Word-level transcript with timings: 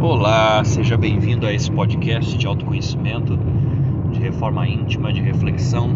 Olá, 0.00 0.62
seja 0.62 0.96
bem-vindo 0.96 1.44
a 1.44 1.52
esse 1.52 1.68
podcast 1.72 2.38
de 2.38 2.46
autoconhecimento, 2.46 3.36
de 4.12 4.20
reforma 4.20 4.64
íntima, 4.64 5.12
de 5.12 5.20
reflexão, 5.20 5.90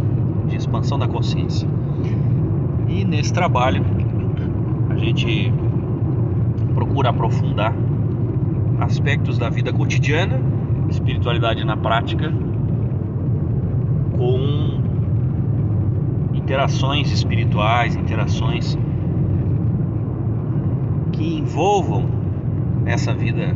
de 0.48 0.56
expansão 0.56 0.98
da 0.98 1.06
consciência. 1.06 1.68
E 2.88 3.04
nesse 3.04 3.32
trabalho 3.32 3.84
a 4.90 4.96
gente 4.96 5.52
procura 6.74 7.10
aprofundar 7.10 7.72
aspectos 8.80 9.38
da 9.38 9.48
vida 9.48 9.72
cotidiana, 9.72 10.40
espiritualidade 10.90 11.64
na 11.64 11.76
prática, 11.76 12.32
com 14.18 14.80
interações 16.34 17.08
espirituais, 17.12 17.94
interações 17.94 18.76
que 21.12 21.38
envolvam 21.38 22.04
essa 22.84 23.14
vida, 23.14 23.54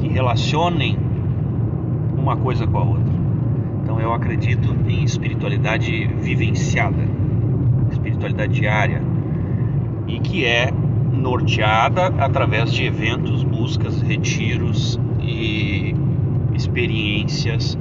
que 0.00 0.08
relacionem 0.08 0.96
uma 2.16 2.36
coisa 2.36 2.66
com 2.66 2.78
a 2.78 2.82
outra. 2.82 3.12
Então 3.82 4.00
eu 4.00 4.12
acredito 4.12 4.74
em 4.88 5.04
espiritualidade 5.04 6.06
vivenciada, 6.20 7.02
espiritualidade 7.90 8.52
diária, 8.52 9.02
e 10.06 10.18
que 10.20 10.44
é 10.44 10.72
norteada 11.12 12.06
através 12.18 12.72
de 12.72 12.84
eventos, 12.84 13.44
buscas, 13.44 14.00
retiros 14.00 14.98
e 15.20 15.94
experiências 16.54 17.78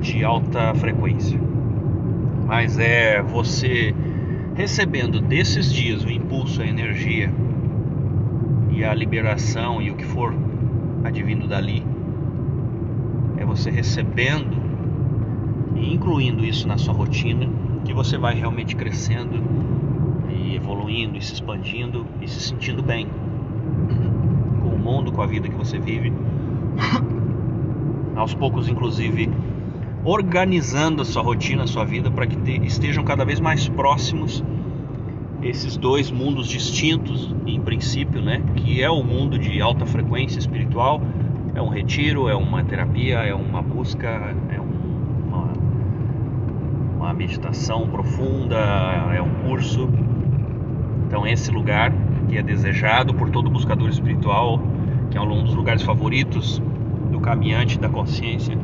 de 0.00 0.24
alta 0.24 0.74
frequência. 0.74 1.38
Mas 2.46 2.78
é 2.78 3.22
você 3.22 3.94
recebendo 4.54 5.20
desses 5.20 5.72
dias 5.72 6.04
o 6.04 6.10
impulso, 6.10 6.62
a 6.62 6.66
energia 6.66 7.32
e 8.70 8.84
a 8.84 8.94
liberação 8.94 9.80
e 9.80 9.90
o 9.90 9.94
que 9.94 10.04
for 10.04 10.34
advindo 11.04 11.46
dali, 11.46 11.84
é 13.36 13.44
você 13.44 13.70
recebendo 13.70 14.56
e 15.76 15.94
incluindo 15.94 16.44
isso 16.44 16.68
na 16.68 16.78
sua 16.78 16.94
rotina 16.94 17.48
que 17.84 17.92
você 17.92 18.16
vai 18.16 18.34
realmente 18.34 18.76
crescendo 18.76 19.42
e 20.30 20.54
evoluindo 20.54 21.16
e 21.16 21.22
se 21.22 21.34
expandindo 21.34 22.06
e 22.20 22.28
se 22.28 22.40
sentindo 22.40 22.82
bem 22.82 23.08
com 24.62 24.68
o 24.68 24.78
mundo, 24.78 25.12
com 25.12 25.22
a 25.22 25.26
vida 25.26 25.48
que 25.48 25.56
você 25.56 25.78
vive. 25.78 26.12
Aos 28.14 28.34
poucos, 28.34 28.68
inclusive, 28.68 29.28
organizando 30.04 31.02
a 31.02 31.04
sua 31.04 31.22
rotina, 31.22 31.64
a 31.64 31.66
sua 31.66 31.84
vida 31.84 32.10
para 32.10 32.26
que 32.26 32.36
te, 32.36 32.60
estejam 32.64 33.04
cada 33.04 33.24
vez 33.24 33.40
mais 33.40 33.68
próximos 33.68 34.44
esses 35.42 35.76
dois 35.76 36.10
mundos 36.10 36.46
distintos, 36.46 37.34
em 37.46 37.60
princípio, 37.60 38.22
né? 38.22 38.42
Que 38.56 38.82
é 38.82 38.90
o 38.90 39.02
mundo 39.02 39.38
de 39.38 39.60
alta 39.60 39.84
frequência 39.84 40.38
espiritual, 40.38 41.02
é 41.54 41.60
um 41.60 41.68
retiro, 41.68 42.28
é 42.28 42.34
uma 42.34 42.62
terapia, 42.64 43.18
é 43.18 43.34
uma 43.34 43.60
busca, 43.60 44.08
é 44.08 44.60
uma, 44.60 45.52
uma 46.96 47.12
meditação 47.12 47.86
profunda, 47.88 48.56
é 49.14 49.20
um 49.20 49.48
curso. 49.48 49.88
Então 51.06 51.26
esse 51.26 51.50
lugar 51.50 51.92
que 52.28 52.38
é 52.38 52.42
desejado 52.42 53.12
por 53.12 53.28
todo 53.30 53.50
buscador 53.50 53.88
espiritual, 53.90 54.60
que 55.10 55.18
é 55.18 55.20
um 55.20 55.44
dos 55.44 55.54
lugares 55.54 55.82
favoritos 55.82 56.62
do 57.10 57.20
caminhante 57.20 57.78
da 57.78 57.88
consciência, 57.88 58.56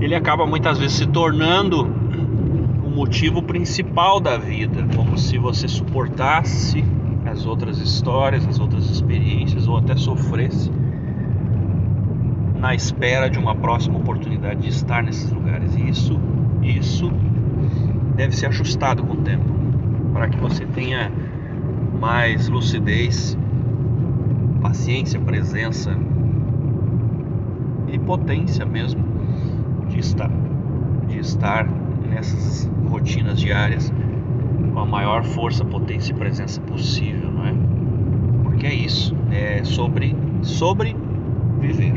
ele 0.00 0.14
acaba 0.14 0.46
muitas 0.46 0.78
vezes 0.78 0.98
se 0.98 1.06
tornando 1.06 2.05
motivo 2.96 3.42
principal 3.42 4.18
da 4.18 4.38
vida, 4.38 4.86
como 4.96 5.18
se 5.18 5.36
você 5.36 5.68
suportasse 5.68 6.82
as 7.26 7.44
outras 7.44 7.78
histórias, 7.78 8.48
as 8.48 8.58
outras 8.58 8.88
experiências 8.88 9.68
ou 9.68 9.76
até 9.76 9.94
sofresse 9.94 10.70
na 12.58 12.74
espera 12.74 13.28
de 13.28 13.38
uma 13.38 13.54
próxima 13.54 13.98
oportunidade 13.98 14.62
de 14.62 14.70
estar 14.70 15.02
nesses 15.02 15.30
lugares. 15.30 15.76
E 15.76 15.90
isso, 15.90 16.18
isso 16.62 17.12
deve 18.14 18.34
ser 18.34 18.46
ajustado 18.46 19.02
com 19.02 19.12
o 19.12 19.16
tempo, 19.18 19.44
para 20.14 20.30
que 20.30 20.38
você 20.38 20.64
tenha 20.64 21.12
mais 22.00 22.48
lucidez, 22.48 23.36
paciência, 24.62 25.20
presença 25.20 25.94
e 27.88 27.98
potência 27.98 28.64
mesmo 28.64 29.04
de 29.86 29.98
estar, 29.98 30.30
de 31.06 31.18
estar 31.18 31.68
nessas 32.16 32.70
rotinas 32.88 33.38
diárias 33.38 33.92
com 34.72 34.80
a 34.80 34.86
maior 34.86 35.22
força, 35.22 35.64
potência 35.64 36.12
e 36.12 36.16
presença 36.16 36.60
possível, 36.62 37.30
não 37.30 37.46
é? 37.46 37.54
Porque 38.42 38.66
é 38.66 38.74
isso, 38.74 39.14
é 39.30 39.62
sobre 39.64 40.16
sobre 40.40 40.96
viver. 41.60 41.92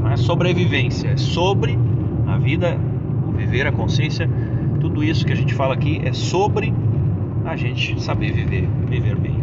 Não 0.00 0.10
é 0.10 0.16
sobrevivência, 0.16 1.08
é 1.08 1.16
sobre 1.18 1.78
a 2.26 2.38
vida, 2.38 2.78
o 3.28 3.32
viver, 3.32 3.66
a 3.66 3.72
consciência, 3.72 4.28
tudo 4.80 5.04
isso 5.04 5.26
que 5.26 5.32
a 5.32 5.36
gente 5.36 5.52
fala 5.52 5.74
aqui 5.74 6.00
é 6.02 6.14
sobre 6.14 6.72
a 7.44 7.54
gente 7.54 8.02
saber 8.02 8.32
viver, 8.32 8.66
viver 8.88 9.16
bem. 9.16 9.36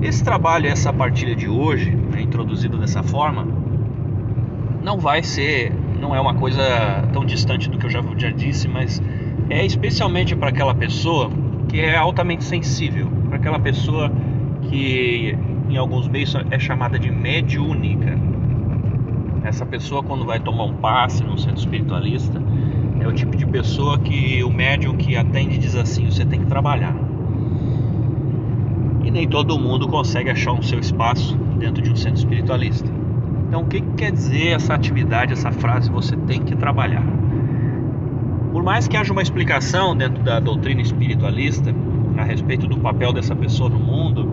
Esse 0.00 0.24
trabalho, 0.24 0.66
essa 0.66 0.92
partilha 0.92 1.36
de 1.36 1.48
hoje, 1.48 1.90
né, 1.90 2.22
introduzido 2.22 2.78
dessa 2.78 3.02
forma, 3.02 3.46
não 4.82 4.98
vai 4.98 5.22
ser 5.22 5.72
não 6.00 6.14
é 6.14 6.20
uma 6.20 6.34
coisa 6.34 6.62
tão 7.12 7.24
distante 7.24 7.68
do 7.68 7.78
que 7.78 7.86
eu 7.86 7.90
já, 7.90 8.02
já 8.16 8.30
disse, 8.30 8.68
mas 8.68 9.02
é 9.50 9.64
especialmente 9.64 10.34
para 10.36 10.48
aquela 10.48 10.74
pessoa 10.74 11.30
que 11.68 11.80
é 11.80 11.96
altamente 11.96 12.44
sensível, 12.44 13.08
para 13.28 13.36
aquela 13.36 13.58
pessoa 13.58 14.10
que 14.62 15.36
em 15.68 15.76
alguns 15.76 16.08
meios 16.08 16.34
é 16.50 16.58
chamada 16.58 16.98
de 16.98 17.10
mediúnica. 17.10 18.18
Essa 19.44 19.64
pessoa 19.66 20.02
quando 20.02 20.24
vai 20.24 20.40
tomar 20.40 20.64
um 20.64 20.74
passe 20.74 21.22
num 21.22 21.36
centro 21.36 21.58
espiritualista 21.58 22.42
é 23.00 23.06
o 23.06 23.12
tipo 23.12 23.36
de 23.36 23.46
pessoa 23.46 23.98
que 23.98 24.42
o 24.42 24.50
médium 24.50 24.96
que 24.96 25.16
atende 25.16 25.58
diz 25.58 25.74
assim: 25.74 26.06
você 26.06 26.24
tem 26.24 26.40
que 26.40 26.46
trabalhar. 26.46 26.94
E 29.04 29.10
nem 29.10 29.26
todo 29.26 29.58
mundo 29.58 29.88
consegue 29.88 30.30
achar 30.30 30.52
um 30.52 30.62
seu 30.62 30.78
espaço 30.78 31.36
dentro 31.58 31.82
de 31.82 31.90
um 31.90 31.96
centro 31.96 32.18
espiritualista. 32.18 32.97
Então, 33.48 33.62
o 33.62 33.64
que, 33.64 33.80
que 33.80 33.92
quer 33.96 34.12
dizer 34.12 34.48
essa 34.48 34.74
atividade, 34.74 35.32
essa 35.32 35.50
frase? 35.50 35.90
Você 35.90 36.14
tem 36.14 36.42
que 36.42 36.54
trabalhar. 36.54 37.02
Por 38.52 38.62
mais 38.62 38.86
que 38.86 38.96
haja 38.96 39.10
uma 39.10 39.22
explicação 39.22 39.96
dentro 39.96 40.22
da 40.22 40.38
doutrina 40.38 40.82
espiritualista 40.82 41.74
a 42.18 42.24
respeito 42.24 42.66
do 42.66 42.78
papel 42.78 43.10
dessa 43.10 43.34
pessoa 43.34 43.70
no 43.70 43.78
mundo, 43.78 44.30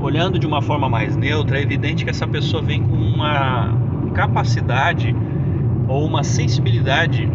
olhando 0.00 0.38
de 0.38 0.46
uma 0.46 0.62
forma 0.62 0.88
mais 0.88 1.16
neutra, 1.16 1.58
é 1.58 1.62
evidente 1.62 2.04
que 2.04 2.10
essa 2.10 2.26
pessoa 2.26 2.62
vem 2.62 2.80
com 2.82 2.94
uma 2.94 3.76
capacidade 4.14 5.14
ou 5.88 6.06
uma 6.06 6.22
sensibilidade 6.22 7.28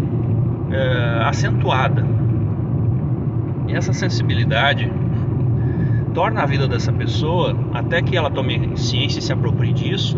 é, 0.71 1.23
acentuada. 1.25 2.05
E 3.67 3.73
essa 3.73 3.91
sensibilidade 3.91 4.89
torna 6.13 6.43
a 6.43 6.45
vida 6.45 6.67
dessa 6.67 6.93
pessoa, 6.93 7.53
até 7.73 8.01
que 8.01 8.15
ela 8.15 8.29
tome 8.29 8.77
ciência 8.77 9.19
e 9.19 9.21
se 9.21 9.33
aproprie 9.33 9.73
disso, 9.73 10.17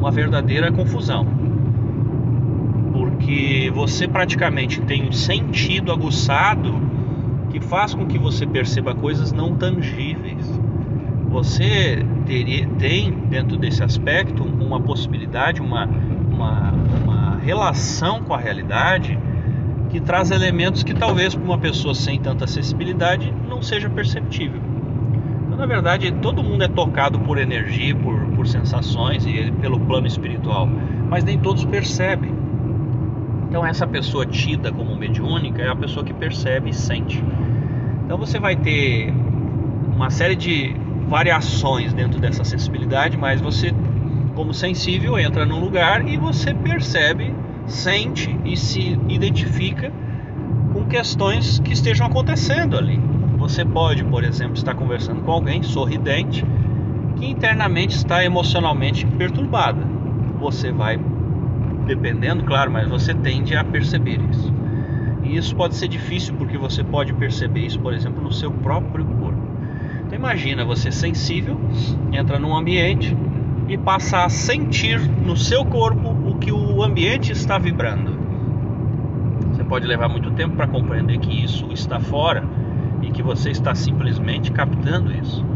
uma 0.00 0.10
verdadeira 0.10 0.72
confusão. 0.72 1.26
Porque 2.92 3.70
você 3.72 4.08
praticamente 4.08 4.80
tem 4.80 5.06
um 5.06 5.12
sentido 5.12 5.92
aguçado 5.92 6.80
que 7.50 7.60
faz 7.60 7.94
com 7.94 8.06
que 8.06 8.18
você 8.18 8.46
perceba 8.46 8.94
coisas 8.94 9.30
não 9.30 9.54
tangíveis. 9.54 10.58
Você 11.28 12.04
teria, 12.26 12.66
tem 12.78 13.12
dentro 13.28 13.56
desse 13.56 13.84
aspecto 13.84 14.42
uma 14.42 14.80
possibilidade, 14.80 15.60
uma, 15.60 15.86
uma, 16.32 16.72
uma 17.04 17.36
relação 17.36 18.22
com 18.22 18.34
a 18.34 18.38
realidade 18.38 19.18
que 19.90 20.00
traz 20.00 20.30
elementos 20.30 20.82
que 20.82 20.94
talvez 20.94 21.34
para 21.34 21.44
uma 21.44 21.58
pessoa 21.58 21.94
sem 21.94 22.18
tanta 22.18 22.44
acessibilidade 22.44 23.32
não 23.48 23.60
seja 23.60 23.90
perceptível 23.90 24.60
na 25.60 25.66
verdade, 25.66 26.10
todo 26.22 26.42
mundo 26.42 26.64
é 26.64 26.68
tocado 26.68 27.20
por 27.20 27.36
energia, 27.36 27.94
por, 27.94 28.18
por 28.40 28.46
sensações 28.46 29.26
e 29.26 29.52
pelo 29.60 29.78
plano 29.80 30.06
espiritual, 30.06 30.66
mas 31.10 31.22
nem 31.22 31.38
todos 31.38 31.62
percebem. 31.66 32.32
Então, 33.46 33.66
essa 33.66 33.86
pessoa 33.86 34.24
tida 34.24 34.72
como 34.72 34.96
mediúnica 34.96 35.60
é 35.60 35.68
a 35.68 35.76
pessoa 35.76 36.02
que 36.02 36.14
percebe 36.14 36.70
e 36.70 36.72
sente. 36.72 37.22
Então, 38.02 38.16
você 38.16 38.38
vai 38.38 38.56
ter 38.56 39.12
uma 39.94 40.08
série 40.08 40.34
de 40.34 40.74
variações 41.06 41.92
dentro 41.92 42.18
dessa 42.18 42.42
sensibilidade, 42.42 43.14
mas 43.18 43.42
você, 43.42 43.74
como 44.34 44.54
sensível, 44.54 45.18
entra 45.18 45.44
num 45.44 45.60
lugar 45.60 46.08
e 46.08 46.16
você 46.16 46.54
percebe, 46.54 47.34
sente 47.66 48.34
e 48.46 48.56
se 48.56 48.98
identifica 49.06 49.92
com 50.72 50.86
questões 50.86 51.58
que 51.58 51.74
estejam 51.74 52.06
acontecendo 52.06 52.78
ali. 52.78 52.98
Você 53.36 53.66
pode, 53.66 54.02
por 54.02 54.24
exemplo, 54.24 54.54
estar 54.54 54.74
conversando 54.74 55.20
com 55.20 55.30
alguém 55.30 55.62
sorridente 55.62 56.42
que 57.20 57.26
internamente 57.26 57.94
está 57.94 58.24
emocionalmente 58.24 59.06
perturbada. 59.06 59.86
Você 60.40 60.72
vai, 60.72 60.98
dependendo, 61.86 62.44
claro, 62.44 62.70
mas 62.70 62.88
você 62.88 63.12
tende 63.12 63.54
a 63.54 63.62
perceber 63.62 64.18
isso. 64.30 64.50
E 65.22 65.36
isso 65.36 65.54
pode 65.54 65.76
ser 65.76 65.86
difícil 65.86 66.34
porque 66.36 66.56
você 66.56 66.82
pode 66.82 67.12
perceber 67.12 67.66
isso, 67.66 67.78
por 67.78 67.92
exemplo, 67.92 68.22
no 68.22 68.32
seu 68.32 68.50
próprio 68.50 69.04
corpo. 69.04 69.38
Então 70.06 70.18
imagina 70.18 70.64
você 70.64 70.90
sensível, 70.90 71.60
entra 72.10 72.38
num 72.38 72.56
ambiente 72.56 73.14
e 73.68 73.76
passa 73.76 74.24
a 74.24 74.28
sentir 74.30 74.98
no 74.98 75.36
seu 75.36 75.62
corpo 75.64 76.08
o 76.08 76.38
que 76.38 76.50
o 76.50 76.82
ambiente 76.82 77.32
está 77.32 77.58
vibrando. 77.58 78.18
Você 79.52 79.62
pode 79.62 79.86
levar 79.86 80.08
muito 80.08 80.30
tempo 80.30 80.56
para 80.56 80.66
compreender 80.66 81.18
que 81.18 81.44
isso 81.44 81.70
está 81.70 82.00
fora 82.00 82.42
e 83.02 83.10
que 83.10 83.22
você 83.22 83.50
está 83.50 83.74
simplesmente 83.74 84.50
captando 84.50 85.12
isso. 85.12 85.49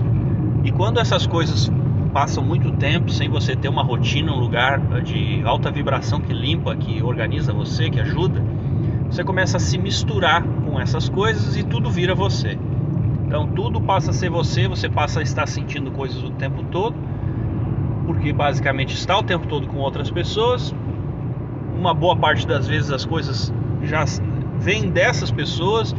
E 0.64 0.72
quando 0.72 0.98
essas 0.98 1.26
coisas 1.26 1.70
passam 2.12 2.42
muito 2.42 2.72
tempo 2.72 3.10
sem 3.10 3.28
você 3.28 3.54
ter 3.54 3.68
uma 3.68 3.82
rotina, 3.82 4.32
um 4.32 4.38
lugar 4.40 4.80
de 5.02 5.42
alta 5.44 5.70
vibração 5.70 6.20
que 6.20 6.32
limpa, 6.32 6.74
que 6.74 7.02
organiza 7.02 7.52
você, 7.52 7.90
que 7.90 8.00
ajuda, 8.00 8.42
você 9.10 9.22
começa 9.22 9.58
a 9.58 9.60
se 9.60 9.76
misturar 9.76 10.42
com 10.42 10.80
essas 10.80 11.08
coisas 11.08 11.56
e 11.56 11.62
tudo 11.62 11.90
vira 11.90 12.14
você. 12.14 12.58
Então 13.26 13.46
tudo 13.48 13.80
passa 13.80 14.10
a 14.10 14.14
ser 14.14 14.30
você, 14.30 14.66
você 14.66 14.88
passa 14.88 15.20
a 15.20 15.22
estar 15.22 15.46
sentindo 15.46 15.90
coisas 15.90 16.22
o 16.22 16.30
tempo 16.30 16.62
todo, 16.64 16.96
porque 18.06 18.32
basicamente 18.32 18.94
está 18.94 19.18
o 19.18 19.22
tempo 19.22 19.46
todo 19.46 19.66
com 19.66 19.78
outras 19.78 20.10
pessoas. 20.10 20.74
Uma 21.76 21.92
boa 21.92 22.16
parte 22.16 22.46
das 22.46 22.66
vezes 22.66 22.90
as 22.90 23.04
coisas 23.04 23.52
já 23.82 24.04
vêm 24.58 24.88
dessas 24.88 25.30
pessoas, 25.30 25.94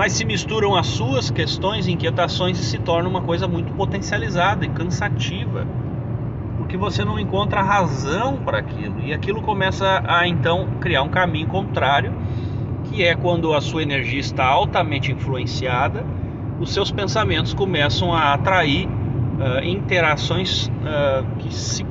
mas 0.00 0.14
se 0.14 0.24
misturam 0.24 0.74
as 0.76 0.86
suas 0.86 1.30
questões, 1.30 1.86
inquietações 1.86 2.58
e 2.58 2.64
se 2.64 2.78
torna 2.78 3.06
uma 3.06 3.20
coisa 3.20 3.46
muito 3.46 3.70
potencializada 3.74 4.64
e 4.64 4.68
cansativa, 4.70 5.66
porque 6.56 6.74
você 6.74 7.04
não 7.04 7.18
encontra 7.18 7.60
razão 7.60 8.38
para 8.38 8.60
aquilo 8.60 8.98
e 9.02 9.12
aquilo 9.12 9.42
começa 9.42 10.02
a 10.08 10.26
então 10.26 10.66
criar 10.80 11.02
um 11.02 11.10
caminho 11.10 11.48
contrário, 11.48 12.14
que 12.84 13.04
é 13.04 13.14
quando 13.14 13.52
a 13.52 13.60
sua 13.60 13.82
energia 13.82 14.18
está 14.18 14.46
altamente 14.46 15.12
influenciada 15.12 16.02
os 16.58 16.72
seus 16.72 16.90
pensamentos 16.90 17.52
começam 17.52 18.14
a 18.14 18.32
atrair 18.32 18.86
uh, 18.86 19.62
interações 19.62 20.68
uh, 20.68 21.26
que 21.40 21.54
se 21.54 21.84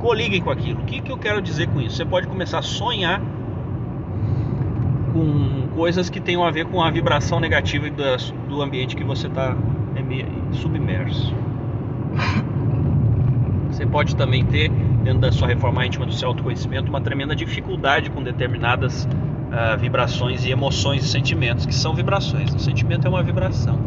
coliguem 0.00 0.42
com 0.42 0.50
aquilo. 0.50 0.80
O 0.80 0.84
que, 0.84 1.00
que 1.00 1.12
eu 1.12 1.16
quero 1.16 1.40
dizer 1.40 1.68
com 1.68 1.80
isso? 1.80 1.94
Você 1.94 2.04
pode 2.04 2.26
começar 2.26 2.58
a 2.58 2.62
sonhar 2.62 3.22
com 5.12 5.68
coisas 5.74 6.08
que 6.08 6.20
tenham 6.20 6.44
a 6.44 6.50
ver 6.50 6.66
com 6.66 6.82
a 6.82 6.90
vibração 6.90 7.38
negativa 7.38 7.86
do 8.48 8.62
ambiente 8.62 8.96
que 8.96 9.04
você 9.04 9.26
está 9.26 9.56
submerso. 10.52 11.34
Você 13.70 13.86
pode 13.86 14.14
também 14.16 14.44
ter, 14.44 14.70
dentro 15.02 15.20
da 15.20 15.32
sua 15.32 15.48
reforma 15.48 15.84
íntima 15.84 16.04
do 16.04 16.12
seu 16.12 16.28
autoconhecimento, 16.28 16.90
uma 16.90 17.00
tremenda 17.00 17.34
dificuldade 17.34 18.10
com 18.10 18.22
determinadas 18.22 19.04
uh, 19.04 19.78
vibrações 19.78 20.44
e 20.44 20.50
emoções 20.50 21.04
e 21.04 21.08
sentimentos, 21.08 21.64
que 21.64 21.74
são 21.74 21.94
vibrações. 21.94 22.54
O 22.54 22.58
sentimento 22.58 23.06
é 23.06 23.10
uma 23.10 23.22
vibração. 23.22 23.78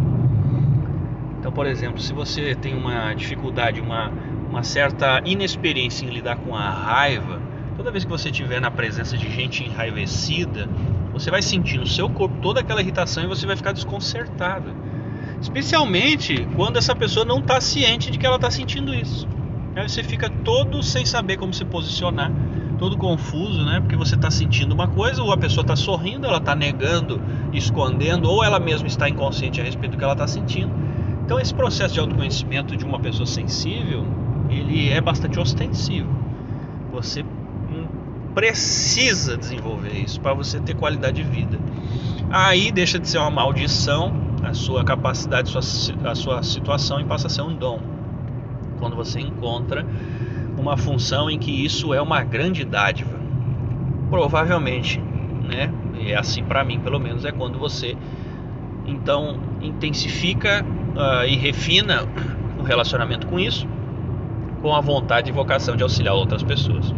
Então, 1.40 1.52
por 1.52 1.68
exemplo, 1.68 2.00
se 2.00 2.12
você 2.12 2.56
tem 2.56 2.76
uma 2.76 3.14
dificuldade, 3.14 3.80
uma, 3.80 4.12
uma 4.50 4.64
certa 4.64 5.22
inexperiência 5.24 6.06
em 6.06 6.10
lidar 6.10 6.38
com 6.38 6.56
a 6.56 6.68
raiva, 6.68 7.40
toda 7.78 7.92
vez 7.92 8.04
que 8.04 8.10
você 8.10 8.30
estiver 8.30 8.60
na 8.60 8.72
presença 8.72 9.16
de 9.16 9.30
gente 9.32 9.64
enraivecida, 9.64 10.68
você 11.16 11.32
vai 11.32 11.42
sentir 11.42 11.78
no 11.78 11.88
seu 11.88 12.10
corpo 12.10 12.36
toda 12.42 12.60
aquela 12.60 12.82
irritação 12.82 13.24
e 13.24 13.28
você 13.28 13.48
vai 13.48 13.56
ficar 13.56 13.72
desconcertado. 13.72 14.76
Especialmente 15.42 16.46
quando 16.58 16.76
essa 16.76 16.94
pessoa 16.94 17.26
não 17.26 17.40
está 17.40 17.62
ciente 17.62 18.12
de 18.12 18.20
que 18.20 18.26
ela 18.26 18.36
está 18.36 18.52
sentindo 18.52 18.94
isso. 18.94 19.26
Aí 19.78 19.88
você 19.88 20.04
fica 20.04 20.30
todo 20.30 20.84
sem 20.84 21.06
saber 21.06 21.38
como 21.38 21.54
se 21.54 21.64
posicionar, 21.64 22.34
todo 22.78 22.98
confuso, 22.98 23.64
né? 23.64 23.80
Porque 23.80 23.96
você 23.96 24.16
está 24.16 24.30
sentindo 24.30 24.74
uma 24.74 24.90
coisa, 24.90 25.24
ou 25.24 25.32
a 25.32 25.38
pessoa 25.38 25.62
está 25.62 25.76
sorrindo, 25.76 26.28
ela 26.28 26.38
está 26.38 26.54
negando, 26.54 27.22
escondendo, 27.54 28.30
ou 28.30 28.44
ela 28.44 28.60
mesma 28.60 28.88
está 28.88 29.08
inconsciente 29.08 29.62
a 29.62 29.64
respeito 29.64 29.94
do 29.94 29.98
que 29.98 30.04
ela 30.04 30.14
está 30.14 30.28
sentindo. 30.28 30.74
Então 31.24 31.40
esse 31.40 31.54
processo 31.54 31.94
de 31.94 32.02
autoconhecimento 32.02 32.76
de 32.76 32.84
uma 32.84 33.00
pessoa 33.00 33.26
sensível, 33.26 34.06
ele 34.50 34.90
é 34.90 35.00
bastante 35.00 35.40
ostensivo. 35.40 36.10
Você 36.92 37.24
precisa 38.36 39.38
desenvolver 39.38 39.94
isso 39.94 40.20
para 40.20 40.34
você 40.34 40.60
ter 40.60 40.76
qualidade 40.76 41.24
de 41.24 41.28
vida. 41.28 41.58
Aí 42.30 42.72
deixa 42.72 43.00
de 43.00 43.08
ser 43.08 43.18
uma 43.18 43.32
maldição 43.32 44.26
a 44.44 44.54
sua 44.54 44.84
capacidade, 44.84 45.52
a 46.04 46.14
sua, 46.16 46.44
situação 46.44 47.00
e 47.00 47.04
passa 47.04 47.28
a 47.28 47.30
ser 47.30 47.42
um 47.42 47.56
dom. 47.56 47.80
Quando 48.78 48.96
você 48.96 49.20
encontra 49.20 49.86
uma 50.58 50.78
função 50.78 51.30
em 51.30 51.40
que 51.40 51.52
isso 51.66 51.94
é 51.94 52.02
uma 52.02 52.24
grande 52.24 52.64
dádiva. 52.64 53.18
Provavelmente, 54.10 55.00
né? 55.44 55.72
E 56.00 56.12
é 56.12 56.18
assim 56.18 56.44
para 56.44 56.64
mim, 56.64 56.80
pelo 56.80 57.00
menos, 57.00 57.26
é 57.26 57.32
quando 57.32 57.58
você 57.58 57.98
então 58.86 59.40
intensifica 59.62 60.64
uh, 60.64 61.28
e 61.28 61.36
refina 61.36 62.04
o 62.60 62.64
relacionamento 62.64 63.26
com 63.26 63.40
isso, 63.40 63.68
com 64.62 64.76
a 64.76 64.82
vontade 64.82 65.30
e 65.30 65.34
vocação 65.34 65.76
de 65.76 65.82
auxiliar 65.82 66.14
outras 66.14 66.44
pessoas. 66.44 66.94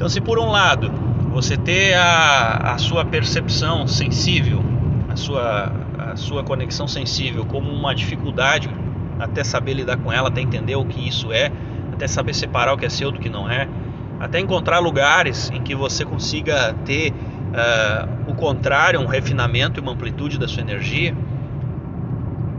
Então, 0.00 0.08
se 0.08 0.18
por 0.18 0.38
um 0.38 0.48
lado 0.48 0.90
você 1.30 1.58
ter 1.58 1.92
a, 1.92 2.72
a 2.72 2.78
sua 2.78 3.04
percepção 3.04 3.86
sensível, 3.86 4.64
a 5.10 5.14
sua, 5.14 5.70
a 5.98 6.16
sua 6.16 6.42
conexão 6.42 6.88
sensível 6.88 7.44
como 7.44 7.70
uma 7.70 7.94
dificuldade, 7.94 8.70
até 9.18 9.44
saber 9.44 9.74
lidar 9.74 9.98
com 9.98 10.10
ela, 10.10 10.28
até 10.28 10.40
entender 10.40 10.74
o 10.74 10.86
que 10.86 11.06
isso 11.06 11.30
é, 11.30 11.52
até 11.92 12.08
saber 12.08 12.32
separar 12.32 12.72
o 12.72 12.78
que 12.78 12.86
é 12.86 12.88
seu 12.88 13.12
do 13.12 13.18
que 13.18 13.28
não 13.28 13.50
é, 13.50 13.68
até 14.18 14.40
encontrar 14.40 14.78
lugares 14.78 15.50
em 15.50 15.60
que 15.60 15.74
você 15.74 16.02
consiga 16.02 16.74
ter 16.86 17.10
uh, 17.12 18.30
o 18.30 18.34
contrário, 18.34 18.98
um 18.98 19.06
refinamento 19.06 19.80
e 19.80 19.82
uma 19.82 19.92
amplitude 19.92 20.38
da 20.38 20.48
sua 20.48 20.62
energia 20.62 21.14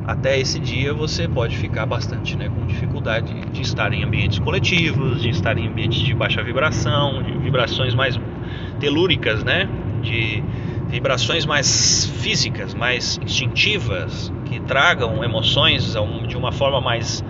até 0.06 0.40
esse 0.40 0.60
dia 0.60 0.94
você 0.94 1.28
pode 1.28 1.58
ficar 1.58 1.86
bastante 1.86 2.36
né, 2.36 2.50
com 2.50 2.66
dificuldade 2.66 3.34
de 3.52 3.62
estar 3.62 3.94
em 3.94 4.04
ambientes 4.04 4.40
coletivos, 4.40 5.22
de 5.22 5.30
estar 5.30 5.58
em 5.58 5.68
ambientes 5.68 6.00
de 6.00 6.14
baixa 6.14 6.44
vibração, 6.44 7.22
de 7.24 7.32
vibrações 7.38 7.94
mais 7.94 8.20
telúricas, 8.80 9.44
né, 9.44 9.70
de 10.02 10.44
vibrações 10.90 11.46
mais 11.46 12.06
físicas, 12.20 12.74
mais 12.74 13.18
instintivas, 13.24 14.32
que 14.46 14.60
tragam 14.60 15.24
emoções 15.24 15.96
de 16.28 16.36
uma 16.36 16.52
forma 16.52 16.82
mais 16.82 17.24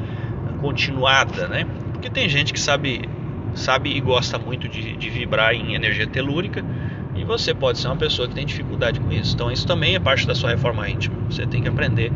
continuada, 0.60 1.48
né? 1.48 1.68
Porque 1.92 2.10
tem 2.10 2.28
gente 2.28 2.52
que 2.52 2.60
sabe, 2.60 3.08
sabe 3.54 3.96
e 3.96 4.00
gosta 4.00 4.40
muito 4.40 4.68
de, 4.68 4.98
de 4.98 5.10
vibrar 5.10 5.54
em 5.54 5.76
energia 5.76 6.08
telúrica 6.08 6.66
e 7.16 7.24
você 7.24 7.54
pode 7.54 7.78
ser 7.78 7.88
uma 7.88 7.98
pessoa 7.98 8.28
que 8.28 8.34
tem 8.34 8.46
dificuldade 8.46 9.00
com 9.00 9.12
isso. 9.12 9.36
Então 9.36 9.52
isso 9.52 9.68
também 9.68 9.96
é 9.96 10.00
parte 10.00 10.26
da 10.26 10.34
sua 10.34 10.50
reforma 10.50 10.90
íntima. 10.90 11.16
Você 11.30 11.46
tem 11.46 11.62
que 11.62 11.68
aprender 11.68 12.12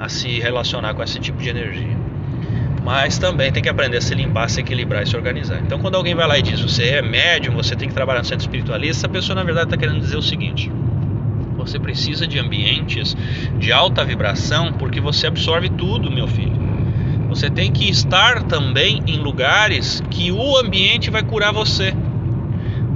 a 0.00 0.08
se 0.08 0.40
relacionar 0.40 0.94
com 0.94 1.02
esse 1.02 1.20
tipo 1.20 1.38
de 1.38 1.50
energia. 1.50 1.96
Mas 2.82 3.18
também 3.18 3.52
tem 3.52 3.62
que 3.62 3.68
aprender 3.68 3.98
a 3.98 4.00
se 4.00 4.14
limpar, 4.14 4.48
se 4.48 4.60
equilibrar 4.60 5.02
e 5.02 5.06
se 5.06 5.14
organizar. 5.14 5.60
Então, 5.60 5.78
quando 5.78 5.96
alguém 5.96 6.14
vai 6.14 6.26
lá 6.26 6.38
e 6.38 6.42
diz 6.42 6.60
você 6.60 6.84
é 6.84 7.02
médium, 7.02 7.54
você 7.54 7.76
tem 7.76 7.86
que 7.86 7.94
trabalhar 7.94 8.20
no 8.20 8.24
centro 8.24 8.42
espiritualista, 8.44 9.06
a 9.06 9.10
pessoa 9.10 9.36
na 9.36 9.44
verdade 9.44 9.66
está 9.66 9.76
querendo 9.76 10.00
dizer 10.00 10.16
o 10.16 10.22
seguinte: 10.22 10.72
você 11.56 11.78
precisa 11.78 12.26
de 12.26 12.38
ambientes 12.38 13.14
de 13.58 13.70
alta 13.70 14.02
vibração 14.02 14.72
porque 14.72 15.00
você 15.00 15.26
absorve 15.26 15.68
tudo, 15.68 16.10
meu 16.10 16.26
filho. 16.26 16.58
Você 17.28 17.48
tem 17.48 17.70
que 17.70 17.88
estar 17.88 18.42
também 18.44 19.02
em 19.06 19.18
lugares 19.18 20.02
que 20.10 20.32
o 20.32 20.56
ambiente 20.56 21.10
vai 21.10 21.22
curar 21.22 21.52
você. 21.52 21.94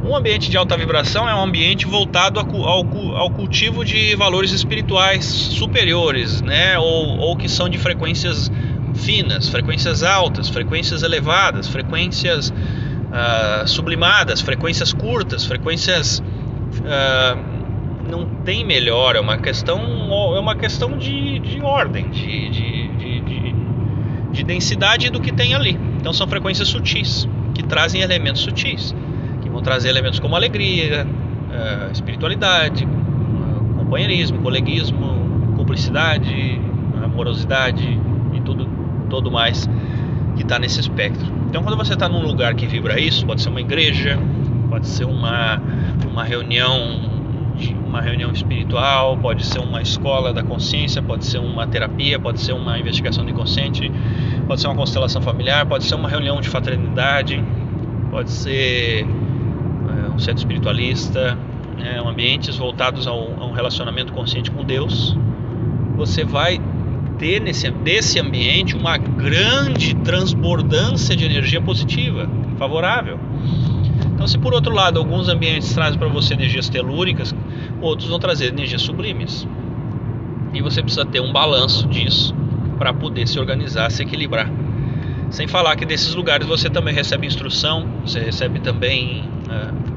Um 0.04 0.14
ambiente 0.14 0.50
de 0.50 0.56
alta 0.58 0.76
vibração 0.76 1.26
é 1.26 1.34
um 1.34 1.42
ambiente 1.42 1.86
voltado 1.86 2.38
ao, 2.38 3.30
cultivo 3.30 3.82
de 3.82 4.14
valores 4.14 4.50
espirituais 4.52 5.24
superiores, 5.24 6.42
né? 6.42 6.78
Ou, 6.78 7.16
ou 7.18 7.36
que 7.36 7.48
são 7.48 7.70
de 7.70 7.78
frequências 7.78 8.52
finas, 8.94 9.48
frequências 9.48 10.02
altas, 10.02 10.50
frequências 10.50 11.02
elevadas, 11.02 11.68
frequências 11.68 12.50
uh, 12.50 13.66
sublimadas, 13.66 14.42
frequências 14.42 14.92
curtas, 14.92 15.46
frequências 15.46 16.18
uh, 16.18 17.38
não 18.06 18.26
tem 18.44 18.62
melhor, 18.62 19.16
é 19.16 19.20
uma 19.20 19.38
questão 19.38 19.80
é 20.36 20.38
uma 20.38 20.54
questão 20.54 20.98
de, 20.98 21.38
de 21.38 21.62
ordem, 21.62 22.10
de, 22.10 22.50
de, 22.50 22.88
de, 23.20 23.54
de 24.32 24.44
densidade 24.44 25.08
do 25.08 25.18
que 25.18 25.32
tem 25.32 25.54
ali. 25.54 25.78
Então 25.96 26.12
são 26.12 26.28
frequências 26.28 26.68
sutis 26.68 27.26
que 27.54 27.62
trazem 27.62 28.02
elementos 28.02 28.42
sutis 28.42 28.94
vão 29.54 29.62
trazer 29.62 29.88
elementos 29.88 30.18
como 30.18 30.34
alegria, 30.34 31.06
uh, 31.06 31.92
espiritualidade, 31.92 32.86
companheirismo, 33.76 34.40
coleguismo, 34.40 35.54
cumplicidade, 35.56 36.60
amorosidade 37.02 37.98
e 38.34 38.40
tudo, 38.40 38.68
todo 39.08 39.30
mais 39.30 39.68
que 40.34 40.42
está 40.42 40.58
nesse 40.58 40.80
espectro. 40.80 41.24
Então, 41.48 41.62
quando 41.62 41.76
você 41.76 41.94
está 41.94 42.08
num 42.08 42.26
lugar 42.26 42.54
que 42.54 42.66
vibra 42.66 42.98
isso, 42.98 43.24
pode 43.24 43.40
ser 43.40 43.50
uma 43.50 43.60
igreja, 43.60 44.18
pode 44.68 44.88
ser 44.88 45.04
uma, 45.04 45.62
uma 46.10 46.24
reunião 46.24 47.12
uma 47.86 48.00
reunião 48.00 48.32
espiritual, 48.32 49.16
pode 49.16 49.46
ser 49.46 49.60
uma 49.60 49.80
escola 49.80 50.34
da 50.34 50.42
consciência, 50.42 51.00
pode 51.00 51.24
ser 51.24 51.38
uma 51.38 51.64
terapia, 51.64 52.18
pode 52.18 52.40
ser 52.40 52.52
uma 52.52 52.76
investigação 52.76 53.24
do 53.24 53.30
inconsciente, 53.30 53.92
pode 54.48 54.60
ser 54.60 54.66
uma 54.66 54.74
constelação 54.74 55.22
familiar, 55.22 55.64
pode 55.64 55.84
ser 55.84 55.94
uma 55.94 56.08
reunião 56.08 56.40
de 56.40 56.48
fraternidade, 56.48 57.40
pode 58.10 58.32
ser 58.32 59.06
um 60.14 60.18
centro 60.18 60.38
espiritualista, 60.38 61.36
né, 61.76 62.00
ambientes 62.04 62.56
voltados 62.56 63.06
a 63.06 63.12
um, 63.12 63.42
a 63.42 63.46
um 63.46 63.52
relacionamento 63.52 64.12
consciente 64.12 64.50
com 64.50 64.64
Deus, 64.64 65.16
você 65.96 66.24
vai 66.24 66.60
ter 67.18 67.40
nesse, 67.40 67.70
desse 67.70 68.18
ambiente 68.18 68.76
uma 68.76 68.96
grande 68.96 69.94
transbordância 69.96 71.16
de 71.16 71.24
energia 71.24 71.60
positiva, 71.60 72.28
favorável. 72.58 73.18
Então, 74.14 74.26
se 74.26 74.38
por 74.38 74.54
outro 74.54 74.72
lado 74.72 74.98
alguns 74.98 75.28
ambientes 75.28 75.72
trazem 75.72 75.98
para 75.98 76.08
você 76.08 76.34
energias 76.34 76.68
telúricas, 76.68 77.34
outros 77.80 78.08
vão 78.08 78.18
trazer 78.18 78.48
energias 78.48 78.82
sublimes. 78.82 79.46
E 80.52 80.62
você 80.62 80.82
precisa 80.82 81.04
ter 81.04 81.20
um 81.20 81.32
balanço 81.32 81.86
disso 81.88 82.34
para 82.78 82.92
poder 82.92 83.26
se 83.26 83.38
organizar, 83.38 83.90
se 83.90 84.02
equilibrar. 84.02 84.50
Sem 85.30 85.48
falar 85.48 85.74
que 85.76 85.84
desses 85.84 86.14
lugares 86.14 86.46
você 86.46 86.70
também 86.70 86.94
recebe 86.94 87.26
instrução, 87.26 87.88
você 88.04 88.20
recebe 88.20 88.60
também 88.60 89.24
uh, 89.48 89.93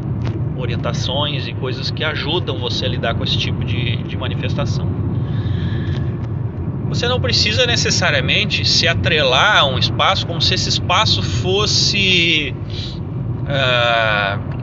orientações 0.58 1.48
e 1.48 1.54
coisas 1.54 1.92
que 1.92 2.04
ajudam 2.04 2.58
você 2.58 2.86
a 2.86 2.90
lidar 2.90 3.16
com 3.16 3.24
esse 3.24 3.38
tipo 3.38 3.64
de, 3.64 3.98
de 4.04 4.18
manifestação. 4.18 4.88
Você 6.90 7.08
não 7.08 7.20
precisa 7.20 7.66
necessariamente 7.66 8.66
se 8.66 8.88
atrelar 8.88 9.58
a 9.58 9.66
um 9.66 9.78
espaço 9.78 10.26
como 10.26 10.42
se 10.42 10.54
esse 10.54 10.70
espaço 10.70 11.22
fosse 11.22 12.56
uh, 13.44 14.58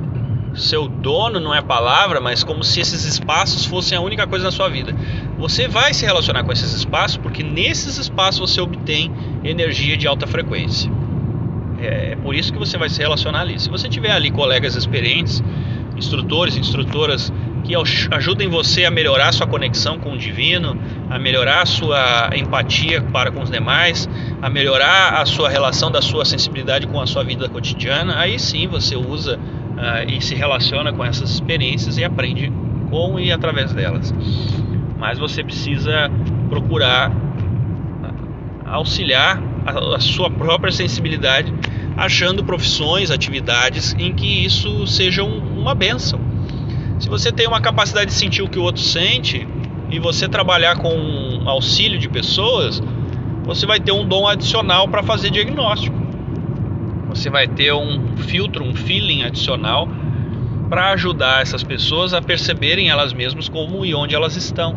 seu 0.57 0.89
dono, 0.89 1.39
não 1.39 1.55
é 1.55 1.61
palavra, 1.61 2.21
mas 2.21 2.43
como 2.43 2.65
se 2.65 2.81
esses 2.81 3.05
espaços 3.05 3.67
fossem 3.67 3.99
a 3.99 4.01
única 4.01 4.27
coisa 4.27 4.45
na 4.45 4.51
sua 4.51 4.69
vida. 4.69 4.95
Você 5.39 5.69
vai 5.69 5.93
se 5.93 6.05
relacionar 6.07 6.45
com 6.45 6.53
esses 6.53 6.73
espaços 6.73 7.17
porque 7.19 7.43
nesses 7.43 7.99
espaços 7.99 8.41
você 8.41 8.61
obtém 8.61 9.13
energia 9.43 9.97
de 9.97 10.07
alta 10.07 10.27
frequência. 10.27 10.91
É, 11.81 12.13
é 12.13 12.17
por 12.17 12.35
isso 12.35 12.53
que 12.53 12.59
você 12.59 12.79
vai 12.79 12.89
se 12.89 13.01
relacionar 13.01 13.41
ali. 13.41 13.61
Se 13.61 13.69
você 13.69 13.89
tiver 13.89 14.11
ali 14.11 14.31
colegas 14.31 14.77
experientes, 14.77 15.43
instrutores, 16.05 16.57
instrutoras 16.57 17.33
que 17.65 17.75
ajudem 18.11 18.49
você 18.49 18.85
a 18.85 18.91
melhorar 18.91 19.33
sua 19.33 19.47
conexão 19.47 19.99
com 19.99 20.13
o 20.13 20.19
divino, 20.19 20.79
a 21.09 21.19
melhorar 21.19 21.67
sua 21.67 22.31
empatia 22.37 23.01
para 23.01 23.31
com 23.31 23.43
os 23.43 23.51
demais, 23.51 24.09
a 24.43 24.51
melhorar 24.51 25.21
a 25.21 25.25
sua 25.25 25.49
relação 25.49 25.91
da 25.91 26.03
sua 26.03 26.27
sensibilidade 26.27 26.87
com 26.87 27.01
a 27.01 27.07
sua 27.07 27.25
vida 27.25 27.49
cotidiana, 27.49 28.19
aí 28.19 28.39
sim 28.39 28.67
você 28.67 28.97
usa 28.97 29.39
uh, 29.39 30.11
e 30.11 30.21
se 30.21 30.35
relaciona 30.35 30.93
com 30.93 31.03
essas 31.03 31.31
experiências 31.31 31.97
e 31.97 32.05
aprende 32.05 32.53
com 32.91 33.19
e 33.19 33.33
através 33.33 33.73
delas. 33.73 34.15
Mas 34.99 35.19
você 35.19 35.43
precisa 35.43 36.11
procurar 36.51 37.11
auxiliar 38.75 39.41
a, 39.65 39.97
a 39.97 40.01
sua 40.01 40.31
própria 40.31 40.73
sensibilidade, 40.73 41.53
achando 41.97 42.45
profissões, 42.45 43.11
atividades 43.11 43.95
em 43.99 44.13
que 44.13 44.45
isso 44.45 44.87
seja 44.87 45.23
um, 45.23 45.61
uma 45.61 45.75
benção. 45.75 46.21
Se 46.99 47.09
você 47.09 47.31
tem 47.31 47.47
uma 47.47 47.61
capacidade 47.61 48.07
de 48.07 48.17
sentir 48.17 48.43
o 48.43 48.49
que 48.49 48.59
o 48.59 48.63
outro 48.63 48.83
sente 48.83 49.47
e 49.91 49.99
você 49.99 50.29
trabalhar 50.29 50.77
com 50.77 51.43
auxílio 51.45 51.99
de 51.99 52.09
pessoas, 52.09 52.83
você 53.45 53.67
vai 53.67 53.79
ter 53.79 53.93
um 53.93 54.07
dom 54.07 54.27
adicional 54.27 54.89
para 54.89 55.03
fazer 55.03 55.31
diagnóstico. 55.31 55.97
Você 57.09 57.31
vai 57.31 57.47
ter 57.47 57.73
um 57.73 58.17
filtro, 58.17 58.65
um 58.65 58.75
feeling 58.75 59.23
adicional 59.23 59.89
para 60.69 60.93
ajudar 60.93 61.43
essas 61.43 61.63
pessoas 61.63 62.15
a 62.15 62.23
perceberem 62.23 62.89
elas 62.89 63.13
mesmas 63.13 63.49
como 63.49 63.85
e 63.85 63.95
onde 63.95 64.15
elas 64.15 64.35
estão. 64.35 64.75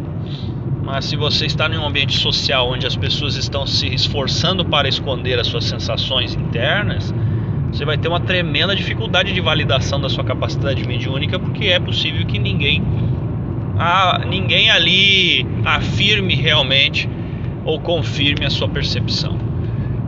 Mas 0.87 1.03
se 1.03 1.17
você 1.17 1.45
está 1.45 1.67
em 1.67 1.77
um 1.77 1.85
ambiente 1.85 2.17
social 2.17 2.71
onde 2.71 2.87
as 2.87 2.95
pessoas 2.95 3.35
estão 3.35 3.67
se 3.67 3.93
esforçando 3.93 4.63
para 4.63 4.87
esconder 4.87 5.37
as 5.37 5.45
suas 5.45 5.65
sensações 5.65 6.33
internas, 6.33 7.13
você 7.69 7.83
vai 7.83 7.97
ter 7.97 8.07
uma 8.07 8.21
tremenda 8.21 8.73
dificuldade 8.73 9.33
de 9.33 9.41
validação 9.41 9.99
da 9.99 10.07
sua 10.07 10.23
capacidade 10.23 10.87
mediúnica, 10.87 11.37
porque 11.37 11.65
é 11.65 11.77
possível 11.77 12.25
que 12.25 12.39
ninguém, 12.39 12.81
ninguém 14.29 14.71
ali 14.71 15.45
afirme 15.65 16.35
realmente 16.35 17.09
ou 17.65 17.81
confirme 17.81 18.45
a 18.45 18.49
sua 18.49 18.69
percepção. 18.69 19.37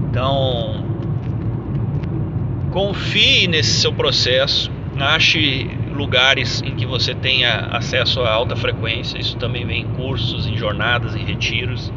Então, 0.09 0.81
confie 2.71 3.49
nesse 3.49 3.81
seu 3.81 3.91
processo, 3.91 4.71
ache 4.97 5.69
lugares 5.99 6.61
em 6.63 6.75
que 6.75 6.85
você 6.85 7.13
tenha 7.13 7.67
acesso 7.71 8.21
a 8.21 8.31
alta 8.31 8.55
frequência, 8.55 9.19
isso 9.19 9.35
também 9.35 9.65
vem 9.65 9.81
em 9.81 9.87
cursos, 9.89 10.47
em 10.47 10.55
jornadas, 10.55 11.13
em 11.13 11.25
retiros. 11.25 11.91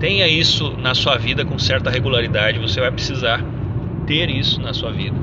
Tenha 0.00 0.26
isso 0.26 0.74
na 0.76 0.92
sua 0.92 1.16
vida 1.16 1.44
com 1.44 1.56
certa 1.58 1.88
regularidade, 1.88 2.58
você 2.58 2.80
vai 2.80 2.90
precisar 2.90 3.42
ter 4.06 4.28
isso 4.28 4.60
na 4.60 4.74
sua 4.74 4.90
vida 4.90 5.16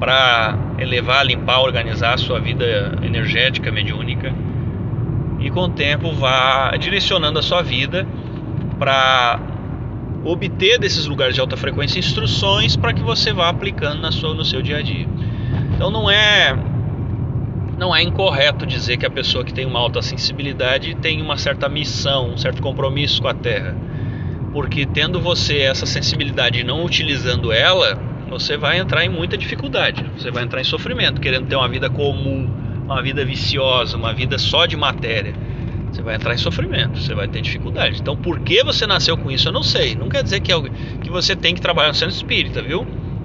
para 0.00 0.58
elevar, 0.78 1.24
limpar, 1.24 1.60
organizar 1.60 2.14
a 2.14 2.18
sua 2.18 2.40
vida 2.40 2.98
energética, 3.02 3.70
mediúnica 3.70 4.34
e 5.38 5.50
com 5.50 5.60
o 5.60 5.68
tempo 5.68 6.12
vá 6.12 6.72
direcionando 6.76 7.38
a 7.38 7.42
sua 7.42 7.62
vida 7.62 8.06
para 8.76 9.38
obter 10.24 10.78
desses 10.78 11.06
lugares 11.06 11.34
de 11.36 11.40
alta 11.40 11.56
frequência 11.56 11.98
instruções 11.98 12.76
para 12.76 12.92
que 12.92 13.02
você 13.02 13.32
vá 13.32 13.48
aplicando 13.48 14.00
na 14.00 14.10
sua, 14.10 14.34
no 14.34 14.44
seu 14.44 14.60
dia 14.60 14.78
a 14.78 14.82
dia. 14.82 15.06
Então 15.74 15.90
não 15.90 16.10
é 16.10 16.56
não 17.76 17.94
é 17.94 18.02
incorreto 18.02 18.66
dizer 18.66 18.96
que 18.96 19.06
a 19.06 19.10
pessoa 19.10 19.44
que 19.44 19.52
tem 19.52 19.66
uma 19.66 19.78
alta 19.78 20.00
sensibilidade 20.00 20.94
tem 20.96 21.20
uma 21.20 21.36
certa 21.36 21.68
missão, 21.68 22.30
um 22.30 22.36
certo 22.36 22.62
compromisso 22.62 23.20
com 23.20 23.28
a 23.28 23.34
Terra. 23.34 23.76
Porque 24.52 24.86
tendo 24.86 25.20
você 25.20 25.58
essa 25.58 25.84
sensibilidade 25.84 26.60
e 26.60 26.64
não 26.64 26.84
utilizando 26.84 27.50
ela, 27.52 27.98
você 28.28 28.56
vai 28.56 28.78
entrar 28.78 29.04
em 29.04 29.08
muita 29.08 29.36
dificuldade, 29.36 30.04
você 30.16 30.30
vai 30.30 30.44
entrar 30.44 30.60
em 30.60 30.64
sofrimento, 30.64 31.20
querendo 31.20 31.46
ter 31.46 31.56
uma 31.56 31.68
vida 31.68 31.90
comum, 31.90 32.48
uma 32.84 33.02
vida 33.02 33.24
viciosa, 33.24 33.96
uma 33.96 34.12
vida 34.12 34.38
só 34.38 34.66
de 34.66 34.76
matéria. 34.76 35.34
Você 35.90 36.02
vai 36.02 36.16
entrar 36.16 36.34
em 36.34 36.38
sofrimento, 36.38 36.98
você 36.98 37.14
vai 37.14 37.28
ter 37.28 37.40
dificuldade. 37.40 38.00
Então, 38.00 38.16
por 38.16 38.40
que 38.40 38.64
você 38.64 38.86
nasceu 38.86 39.16
com 39.16 39.30
isso? 39.30 39.48
Eu 39.48 39.52
não 39.52 39.62
sei. 39.62 39.94
Não 39.94 40.08
quer 40.08 40.24
dizer 40.24 40.40
que, 40.40 40.52
é, 40.52 40.56
que 41.00 41.08
você 41.08 41.36
tem 41.36 41.54
que 41.54 41.60
trabalhar 41.60 41.88
no 41.88 41.94
centro 41.94 42.14
espírita, 42.14 42.60
viu? 42.60 42.84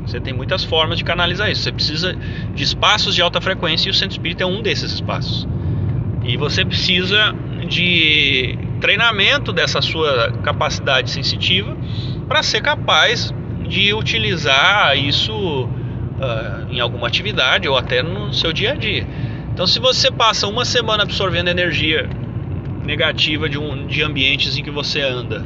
Você 0.09 0.19
tem 0.19 0.33
muitas 0.33 0.63
formas 0.63 0.97
de 0.97 1.03
canalizar 1.03 1.51
isso. 1.51 1.61
Você 1.61 1.71
precisa 1.71 2.17
de 2.53 2.63
espaços 2.63 3.13
de 3.13 3.21
alta 3.21 3.39
frequência 3.39 3.89
e 3.89 3.91
o 3.91 3.93
centro 3.93 4.13
espírita 4.13 4.43
é 4.43 4.47
um 4.47 4.61
desses 4.61 4.91
espaços. 4.91 5.47
E 6.23 6.35
você 6.35 6.65
precisa 6.65 7.33
de 7.67 8.57
treinamento 8.81 9.53
dessa 9.53 9.81
sua 9.81 10.31
capacidade 10.43 11.11
sensitiva 11.11 11.77
para 12.27 12.41
ser 12.41 12.61
capaz 12.61 13.33
de 13.67 13.93
utilizar 13.93 14.97
isso 14.97 15.65
uh, 15.65 16.71
em 16.71 16.79
alguma 16.79 17.07
atividade 17.07 17.67
ou 17.67 17.77
até 17.77 18.01
no 18.01 18.33
seu 18.33 18.51
dia 18.51 18.71
a 18.71 18.75
dia. 18.75 19.05
Então, 19.53 19.67
se 19.67 19.79
você 19.79 20.09
passa 20.09 20.47
uma 20.47 20.65
semana 20.65 21.03
absorvendo 21.03 21.49
energia 21.49 22.09
negativa 22.83 23.47
de, 23.47 23.59
um, 23.59 23.85
de 23.85 24.01
ambientes 24.01 24.57
em 24.57 24.63
que 24.63 24.71
você 24.71 25.01
anda, 25.01 25.43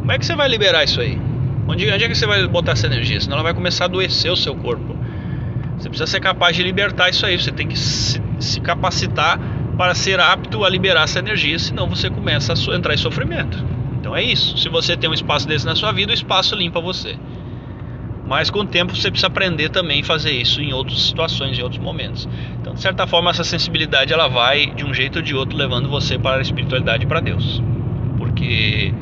como 0.00 0.12
é 0.12 0.18
que 0.18 0.26
você 0.26 0.34
vai 0.34 0.48
liberar 0.48 0.84
isso 0.84 1.00
aí? 1.00 1.18
Onde, 1.66 1.90
onde 1.90 2.04
é 2.04 2.08
que 2.08 2.14
você 2.14 2.26
vai 2.26 2.46
botar 2.46 2.72
essa 2.72 2.86
energia? 2.86 3.20
Senão 3.20 3.34
ela 3.34 3.42
vai 3.42 3.54
começar 3.54 3.84
a 3.84 3.86
adoecer 3.86 4.30
o 4.30 4.36
seu 4.36 4.54
corpo. 4.54 4.96
Você 5.78 5.88
precisa 5.88 6.06
ser 6.06 6.20
capaz 6.20 6.56
de 6.56 6.62
libertar 6.62 7.08
isso 7.10 7.24
aí. 7.24 7.38
Você 7.38 7.52
tem 7.52 7.66
que 7.66 7.78
se, 7.78 8.20
se 8.38 8.60
capacitar 8.60 9.38
para 9.76 9.94
ser 9.94 10.20
apto 10.20 10.64
a 10.64 10.68
liberar 10.68 11.04
essa 11.04 11.18
energia, 11.18 11.58
senão 11.58 11.88
você 11.88 12.10
começa 12.10 12.52
a 12.52 12.76
entrar 12.76 12.94
em 12.94 12.98
sofrimento. 12.98 13.64
Então 13.98 14.14
é 14.14 14.22
isso. 14.22 14.58
Se 14.58 14.68
você 14.68 14.96
tem 14.96 15.08
um 15.08 15.14
espaço 15.14 15.46
desse 15.46 15.64
na 15.64 15.74
sua 15.74 15.92
vida, 15.92 16.12
o 16.12 16.14
espaço 16.14 16.54
limpa 16.54 16.80
você. 16.80 17.16
Mas 18.26 18.50
com 18.50 18.60
o 18.60 18.66
tempo 18.66 18.94
você 18.94 19.10
precisa 19.10 19.26
aprender 19.26 19.68
também 19.70 20.00
a 20.00 20.04
fazer 20.04 20.30
isso 20.30 20.60
em 20.60 20.72
outras 20.72 21.02
situações, 21.02 21.58
em 21.58 21.62
outros 21.62 21.82
momentos. 21.82 22.28
Então, 22.60 22.74
de 22.74 22.80
certa 22.80 23.06
forma, 23.06 23.30
essa 23.30 23.44
sensibilidade 23.44 24.12
ela 24.12 24.28
vai 24.28 24.66
de 24.66 24.84
um 24.84 24.94
jeito 24.94 25.16
ou 25.16 25.22
de 25.22 25.34
outro 25.34 25.56
levando 25.56 25.88
você 25.88 26.18
para 26.18 26.38
a 26.38 26.42
espiritualidade 26.42 27.06
para 27.06 27.20
Deus. 27.20 27.62
Porque 28.16 28.94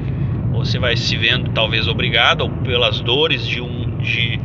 você 0.50 0.78
vai 0.78 0.96
se 0.96 1.16
vendo 1.16 1.50
talvez 1.50 1.86
obrigado 1.88 2.48
pelas 2.64 3.00
dores 3.00 3.46
de 3.46 3.60
um 3.60 3.98
de, 3.98 4.40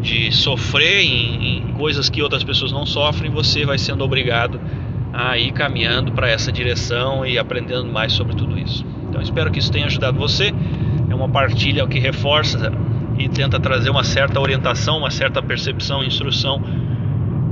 de 0.00 0.32
sofrer 0.32 1.02
em, 1.02 1.58
em 1.58 1.72
coisas 1.72 2.08
que 2.08 2.22
outras 2.22 2.42
pessoas 2.42 2.72
não 2.72 2.86
sofrem, 2.86 3.30
você 3.30 3.64
vai 3.64 3.78
sendo 3.78 4.02
obrigado 4.04 4.60
a 5.12 5.38
ir 5.38 5.52
caminhando 5.52 6.12
para 6.12 6.28
essa 6.28 6.52
direção 6.52 7.24
e 7.24 7.38
aprendendo 7.38 7.86
mais 7.86 8.12
sobre 8.12 8.34
tudo 8.34 8.58
isso. 8.58 8.84
Então 9.08 9.20
espero 9.20 9.50
que 9.50 9.58
isso 9.58 9.72
tenha 9.72 9.86
ajudado 9.86 10.18
você. 10.18 10.52
É 11.08 11.14
uma 11.14 11.28
partilha 11.28 11.86
que 11.86 11.98
reforça 11.98 12.72
e 13.18 13.28
tenta 13.28 13.58
trazer 13.58 13.88
uma 13.88 14.04
certa 14.04 14.38
orientação, 14.40 14.98
uma 14.98 15.10
certa 15.10 15.42
percepção, 15.42 16.04
instrução 16.04 16.62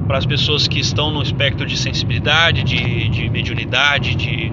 para 0.07 0.19
as 0.19 0.27
pessoas 0.27 0.69
que 0.69 0.79
estão 0.79 1.11
no 1.11 1.23
espectro 1.23 1.65
de 1.65 1.77
sensibilidade, 1.77 2.63
de, 2.63 3.09
de 3.09 3.31
mediunidade, 3.31 4.15
de, 4.15 4.53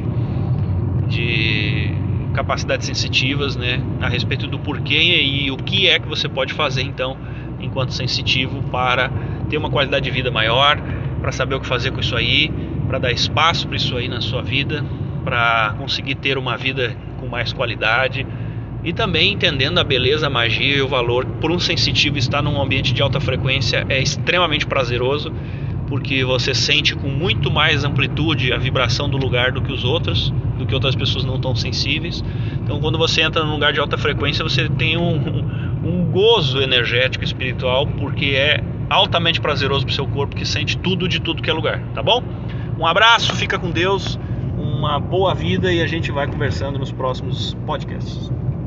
de 1.10 1.94
capacidades 2.34 2.86
sensitivas, 2.88 3.56
né, 3.56 3.82
a 4.00 4.08
respeito 4.08 4.48
do 4.48 4.58
porquê 4.58 5.22
e 5.24 5.52
o 5.52 5.58
que 5.58 5.88
é 5.88 6.00
que 6.00 6.08
você 6.08 6.30
pode 6.30 6.54
fazer 6.54 6.82
então, 6.82 7.18
enquanto 7.60 7.94
sensitivo, 7.94 8.62
para 8.64 9.12
ter 9.50 9.58
uma 9.58 9.70
qualidade 9.70 10.06
de 10.06 10.12
vida 10.12 10.32
maior, 10.32 10.82
para 11.20 11.32
saber 11.32 11.56
o 11.56 11.60
que 11.60 11.68
fazer 11.68 11.92
com 11.92 12.00
isso 12.00 12.16
aí, 12.16 12.52
para 12.88 13.00
dar 13.00 13.12
espaço 13.12 13.68
para 13.68 13.78
isso 13.78 13.96
aí 13.96 14.08
na 14.08 14.22
sua 14.22 14.42
vida, 14.42 14.84
para 15.24 15.76
conseguir 15.78 16.16
ter 16.16 16.38
uma 16.38 16.58
vida 16.58 16.96
com 17.20 17.28
mais 17.28 17.54
qualidade 17.54 18.26
e 18.84 18.92
também 18.92 19.34
entendendo 19.34 19.78
a 19.78 19.84
beleza, 19.84 20.28
a 20.28 20.30
magia 20.30 20.78
e 20.78 20.82
o 20.82 20.88
valor. 20.88 21.26
Por 21.40 21.52
um 21.52 21.60
sensitivo 21.60 22.18
estar 22.18 22.42
num 22.42 22.60
ambiente 22.60 22.94
de 22.94 23.02
alta 23.02 23.20
frequência 23.20 23.86
é 23.88 24.02
extremamente 24.02 24.66
prazeroso 24.66 25.32
porque 25.92 26.24
você 26.24 26.56
sente 26.56 26.96
com 26.96 27.10
muito 27.10 27.52
mais 27.52 27.84
amplitude 27.84 28.54
a 28.54 28.58
vibração 28.58 29.10
do 29.10 29.18
lugar 29.18 29.52
do 29.52 29.62
que 29.62 29.74
os 29.74 29.84
outros, 29.84 30.34
do 30.58 30.66
que 30.66 30.74
outras 30.74 30.96
pessoas 30.96 31.26
não 31.26 31.38
tão 31.38 31.54
sensíveis. 31.54 32.24
Então, 32.64 32.80
quando 32.80 32.98
você 32.98 33.22
entra 33.22 33.44
num 33.44 33.52
lugar 33.52 33.74
de 33.74 33.82
alta 33.82 33.98
frequência, 33.98 34.42
você 34.42 34.70
tem 34.70 34.96
um, 34.96 35.44
um, 35.84 36.10
gozo 36.10 36.62
energético 36.62 37.26
espiritual, 37.26 37.86
porque 37.86 38.28
é 38.28 38.64
altamente 38.90 39.42
prazeroso 39.42 39.86
para 39.86 39.92
o 39.92 39.96
seu 39.96 40.08
corpo 40.08 40.34
que 40.34 40.46
sente 40.46 40.78
tudo 40.78 41.10
de 41.10 41.20
tudo 41.20 41.44
que 41.44 41.50
é 41.50 41.54
lugar, 41.54 41.84
tá 41.94 42.02
bom? 42.02 42.24
Um 42.80 42.88
abraço, 42.88 43.36
fica 43.36 43.60
com 43.60 43.70
Deus, 43.70 44.18
uma 44.58 44.98
boa 44.98 45.36
vida 45.36 45.74
e 45.74 45.82
a 45.82 45.88
gente 45.88 46.10
vai 46.10 46.26
conversando 46.26 46.80
nos 46.80 46.94
próximos 46.94 47.54
podcasts. 47.66 48.32